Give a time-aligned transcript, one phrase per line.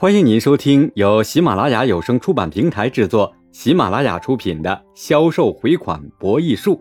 [0.00, 6.76] 欢迎您收听由喜马拉雅有声出版平台制作、喜马拉雅出品的《销售回款博弈术》，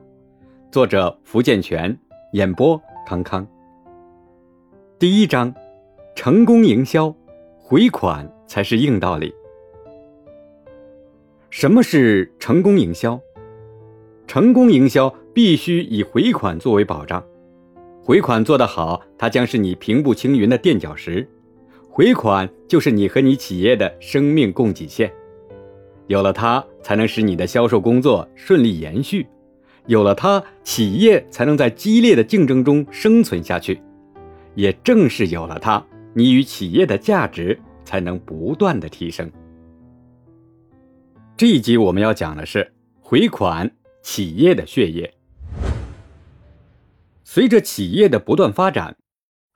[0.72, 2.00] 作者福建泉，
[2.32, 3.46] 演播康康。
[4.98, 5.54] 第一章：
[6.16, 7.14] 成功营销，
[7.58, 9.36] 回款才是硬道理。
[11.50, 13.20] 什么是成功营销？
[14.28, 17.22] 成功营销必须以回款作为保障，
[18.02, 21.28] 回款做得好，它将是你平步青云的垫脚石。
[22.00, 25.12] 回款就是你和你企业的生命供给线，
[26.08, 29.22] 有了它，才能使你的销售工作顺利延续；
[29.86, 33.82] 有了它，企业才能在激烈的竞争中生存下去。
[34.56, 39.30] 也正是有了它，你与企业的价值才能不断的提升。
[41.36, 43.70] 这一集我们要讲的是回款，
[44.02, 45.14] 企业的血液。
[47.26, 48.96] 随着企业的不断发展。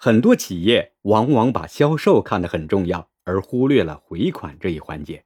[0.03, 5.23] 很多企业往往把销售看得很重要，而忽略了回款这一环节。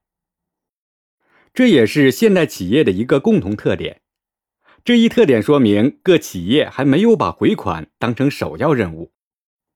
[1.51, 4.01] 这也是现代企业的一个共同特点。
[4.85, 9.13] 这一特点说明各企业还没有把回款当成首要任务。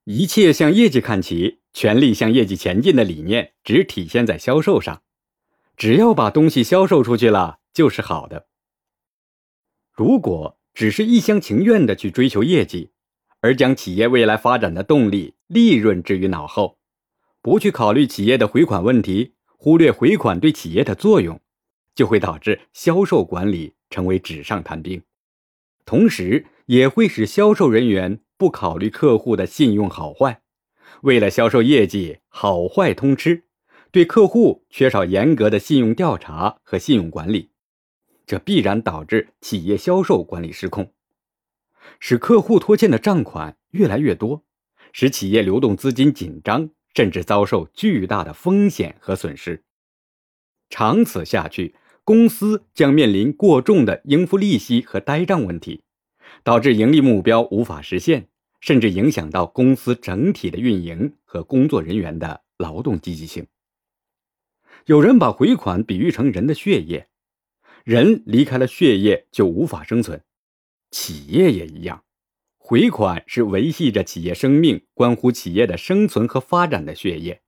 [0.04, 5.02] 一切向业绩看齐、全力向业绩前进的理念，只体现在销售上。
[5.76, 8.46] 只要把东西销售出去了，就是好的。
[9.90, 12.91] 如果只是一厢情愿的去追求业绩，
[13.42, 16.78] 而将企业未来发展的动力、利润置于脑后，
[17.42, 21.40] 不去考虑企业的回款问题，忽略回款对企业的作用，
[21.92, 25.02] 就会导致销售管理成为纸上谈兵，
[25.84, 30.40] 同时也会使销售人员不考虑客户的信用好坏，
[31.00, 33.42] 为了销售业绩好坏通吃，
[33.90, 37.50] 对客户缺少严格的信用调查和信用管理，
[38.24, 40.92] 这必然导致企业销售管理失控。
[42.00, 44.44] 使客户拖欠的账款越来越多，
[44.92, 49.64] 使企业流动资金紧张，甚至遭受巨大的风险和损失。
[50.68, 55.82] 长此下去，公司将面临过重的应付利息和呆账问题，
[56.42, 58.28] 导致盈利目标无法实现，
[58.60, 63.46] 甚至影响到公司整体的运营和工作人员的劳动积极性。
[64.86, 67.06] 有人把回款比喻成人的血液，
[67.84, 70.22] 人离开了血液就无法生存。
[70.92, 72.04] 企业也一样，
[72.58, 77.42] 回款是维系着企业生命、关乎企业的生存和发展的血液。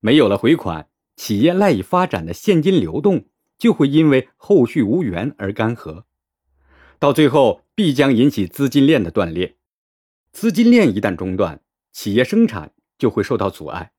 [0.00, 3.26] 没有了回款，企业赖以发展的现金流动
[3.58, 6.04] 就会因为后续无源而干涸，
[7.00, 9.56] 到最后必将引起资金链的断裂。
[10.32, 11.60] 资金链一旦中断，
[11.92, 13.92] 企业生产就会受到阻碍，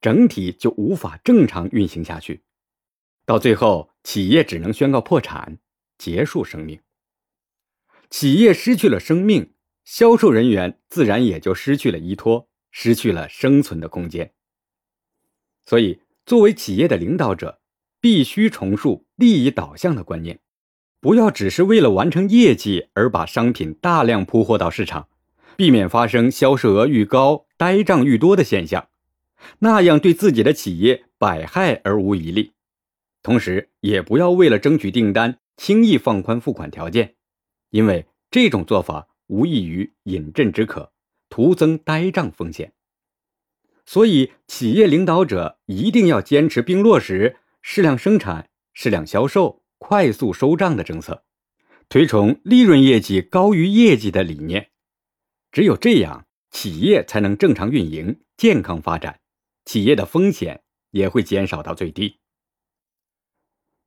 [0.00, 2.44] 整体就无法正常运行下去。
[3.26, 5.58] 到最后，企业只能宣告破产，
[5.98, 6.80] 结束生命。
[8.10, 9.52] 企业失去了生命，
[9.84, 14.32] 销售人员自然也就失去了依托，失去了生存的空间。
[15.66, 17.60] 所以，作为企业的领导者，
[18.00, 20.38] 必须重塑利益导向的观念，
[21.00, 25.08] 不要只是为了完成业绩而把商品大量铺货到市场，
[25.56, 28.88] 避免发生销售额愈高呆账愈多的现象，
[29.60, 32.52] 那样对自己的企业百害而无一利。
[33.22, 37.14] 同时，也不要为了争取订单轻易放宽付款条件。
[37.74, 40.92] 因为这种做法无异于饮鸩止渴，
[41.28, 42.72] 徒增呆账风险。
[43.84, 51.24] 所以，企业领导者一定要坚持并落实适量生产、适量销售、快速收账的政策，
[51.88, 54.70] 推崇利润业绩高于业绩的理念。
[55.50, 59.18] 只有这样，企业才能正常运营、健康发展，
[59.64, 60.62] 企业的风险
[60.92, 62.20] 也会减少到最低。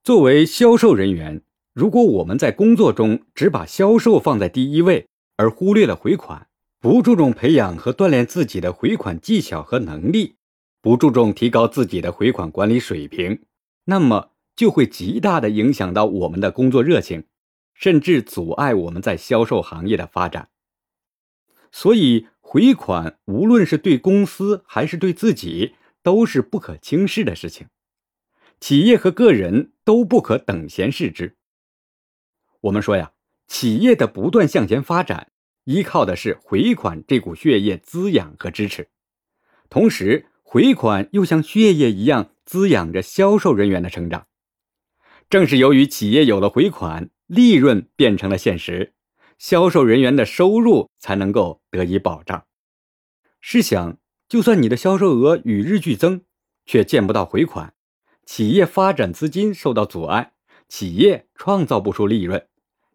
[0.03, 1.41] 作为销售人员。
[1.77, 6.47] 如果我们在工作中只把销售放在第一位，而忽略了回款，
[6.79, 10.37] 不注重培养和锻炼自己的回款技巧和能力，
[10.81, 13.43] 不注重提高自己的回款管理水平，
[13.85, 17.25] 那么就会极大的影响到我们的工作热情，
[17.75, 20.49] 甚至阻碍我们在销售行业的发展。
[21.71, 27.67] 所以，回款无论是对公司还是对自己，都是不可轻视的事情，
[28.59, 31.36] 企业和个人都不可等闲视之。
[32.67, 33.11] 我们说呀，
[33.47, 35.31] 企业的不断向前发展，
[35.63, 38.89] 依靠的是回款这股血液滋养和支持，
[39.69, 44.27] 同时回款又像血液一样滋养着销售人员的成长。
[45.29, 48.93] 正是由于企业有了回款，利润变成了现实，
[49.37, 52.45] 销售人员的收入才能够得以保障。
[53.39, 53.97] 试想，
[54.27, 56.21] 就算你的销售额与日俱增，
[56.65, 57.73] 却见不到回款，
[58.25, 60.33] 企业发展资金受到阻碍。
[60.69, 62.45] 企业创造不出利润，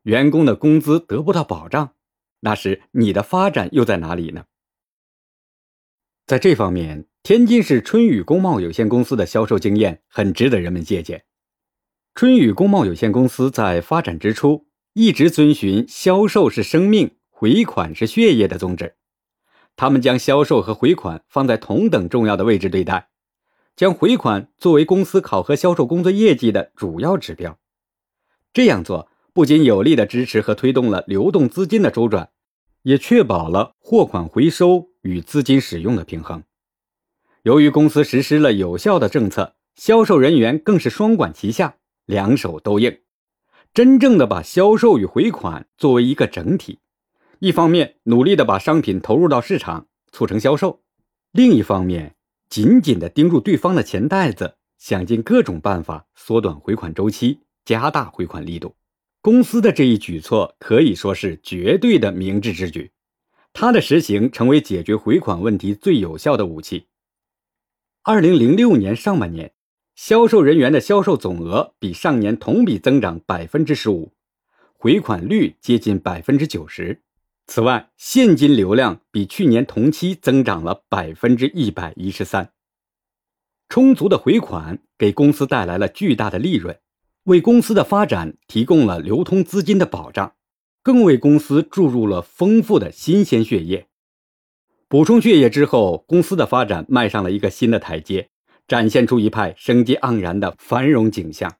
[0.02, 1.94] 员工的工资得不到保障，
[2.40, 4.44] 那时你的发展又在哪里呢？
[6.26, 11.24] 在这方面，天津市春雨工贸有限公司的销售经验很值得人们借鉴。
[12.14, 18.96] 春雨工贸有限公司在发展之初，一直遵循“销售是生命，回款是血液”的宗旨。
[19.76, 23.08] 他们将销售和回款放在同等重要的位置对待，
[23.74, 27.58] 将回款作为公司考核销售工作业绩的主要指标。
[28.52, 32.30] 这样做不仅有力地支持和推动了流动资金的周转。
[32.82, 36.42] 也确保了货款回收与资金使用的平衡。
[37.44, 41.76] 由于公司实施了有效的政策，销售人员更是双管齐下，
[42.06, 42.98] 两手都硬，
[43.72, 46.80] 真正的把销售与回款作为一个整体。
[47.38, 50.80] 一方面努力的把商品投入到市场，促成销售；
[51.30, 52.16] 另一方面
[52.48, 58.74] 紧紧的盯住对方的钱袋子，想尽各种办法缩短回款周期，加大回款力度。
[59.22, 62.90] 公司的这一举措可以说是绝对的明智之举，
[63.52, 66.88] 它的实行成为解决回款问题最有效的武器。
[68.02, 69.52] 二零零六年上半年，
[69.94, 74.12] 销售人员的销售总额比上年同比增长百分之十五，
[74.72, 77.00] 回款率接近百分之九十。
[77.46, 82.50] 此外，现金流量比去年同期增长了百分之一百一十三。
[83.68, 86.76] 充足的回款给公司带来了巨大的利润。
[87.24, 90.34] 为公司的发展提供了流通资金的保障，
[90.82, 93.86] 更为公司注入了丰富的新鲜血液。
[94.88, 98.30] 补充血液之后，公司的发展迈上了一个新的台阶，
[98.66, 101.56] 展现出一派生机盎然的繁荣景象。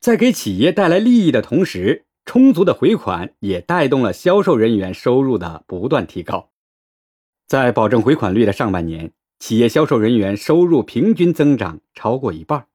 [0.00, 6.50] 在给企业带来利益的同时，充足的回款也带动了销售人员收入的不断提高。
[7.46, 12.66] 在保证回款率的上半年，企业销售人员收入平均增长超过一半。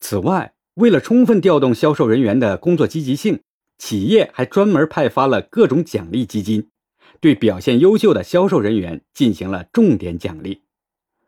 [0.00, 3.40] 此外，为了充分调动销售人员的工作积极性，
[3.78, 6.68] 企业还专门派发了各种奖励基金，
[7.18, 10.60] 对表现优秀的销售人员进行了重点奖励。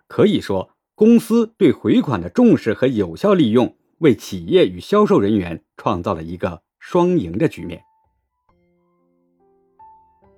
[0.07, 7.81] 可以说，公司对回款的重视和有效利用，为企业与销售人员创造了一个双赢的局面。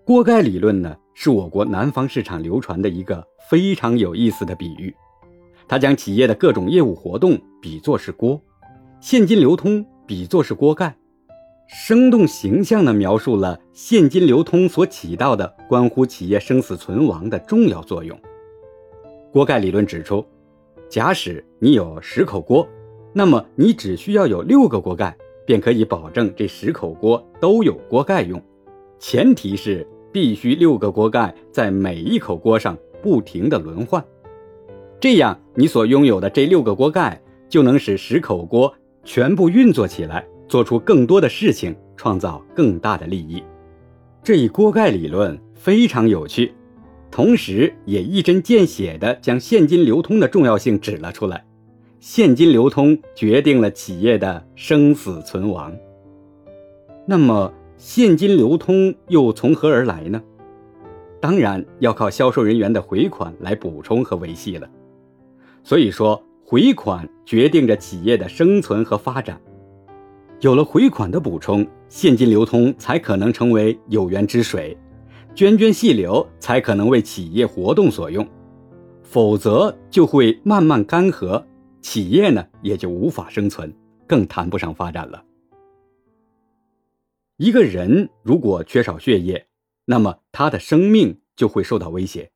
[0.05, 4.95] 锅盖理论呢，是我国南方市场流传的一个非常有意思的比喻，
[5.67, 8.41] 它将企业的各种业务活动比作是锅。
[9.03, 10.95] 现金流通比作是锅盖，
[11.67, 18.17] 生动形象地描述了现金流通所起到的关乎企业生死存亡的重要作用。
[19.33, 20.23] 锅盖理论指出，
[20.91, 22.69] 假使你有十口锅，
[23.15, 28.41] 那么你只需要有六个锅盖，便可以保证这十口锅都有锅盖用。
[28.99, 34.05] 前提是必须六个锅盖在每一口锅上不停地轮换，
[35.01, 37.19] 这样你所拥有的这六个锅盖
[37.49, 38.71] 就能使十口锅。
[39.03, 43.43] 全部运作起来，做出更多的事情，创造更大的利益。
[44.23, 46.53] 这一锅盖理论非常有趣，
[47.11, 51.45] 同时也一针见血地将现金流通的重要性指了出来。
[51.99, 55.75] 现金流通决定了企业的生死存亡。
[57.07, 60.23] 那么，现金流通又从何而来呢？
[61.21, 64.69] 当然要靠销售人员的回款来补充和维系了。
[65.65, 66.23] 所以说。
[66.51, 69.41] 回款决定着企业的生存和发展，
[70.41, 74.77] 有了回款的补充，现金流通才可能成为有源之水，
[75.33, 78.29] 涓涓细流才可能为企业活动所用，
[79.01, 81.41] 否则就会慢慢干涸，
[81.83, 83.73] 企业呢也就无法生存，
[84.05, 85.23] 更谈不上发展了。
[87.37, 89.47] 一个人如果缺少血液，
[89.85, 92.33] 那么他的生命就会受到威胁。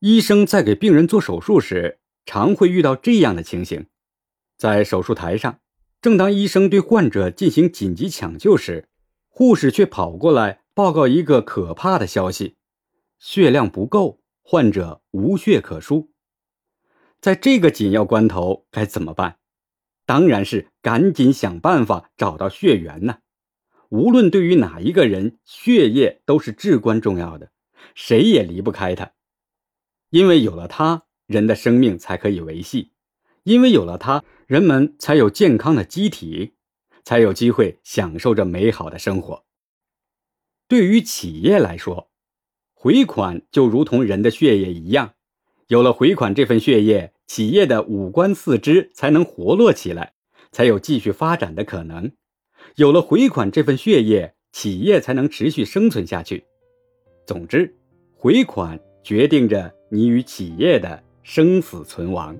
[0.00, 2.00] 医生在给病人做手术时。
[2.26, 3.86] 常会遇到这样的情形，
[4.56, 5.60] 在手术台上，
[6.00, 8.88] 正当医生对患者进行紧急抢救时，
[9.28, 12.56] 护士却跑过来报告一个可怕的消息：
[13.18, 16.10] 血量不够，患者无血可输。
[17.20, 19.38] 在这个紧要关头，该怎么办？
[20.06, 23.18] 当然是赶紧想办法找到血源呢。
[23.88, 27.50] 无论对于哪一个人，血液都是至关重要的，
[27.94, 29.12] 谁也离不开它，
[30.10, 31.04] 因为有了它。
[31.34, 32.92] 人的生命才可以维系，
[33.42, 36.52] 因为有了它，人们才有健康的机体，
[37.02, 39.44] 才有机会享受着美好的生活。
[40.68, 42.08] 对于企业来说，
[42.72, 45.14] 回款就如同人的血液一样，
[45.66, 50.12] 有了回款这份血液，企业的五官四肢才能活络起来，
[50.52, 52.12] 才有继续发展的可能。
[52.76, 56.44] 有了回款这份血液，企业才能持续生存下去。
[57.26, 57.76] 总之，
[58.14, 61.03] 回款决定着你与企业的。
[61.24, 62.36] 生死存亡。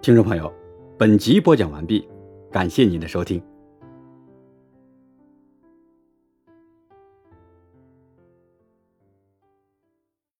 [0.00, 0.52] 听众朋友，
[0.98, 2.06] 本集播讲完毕，
[2.50, 3.40] 感谢您的收听。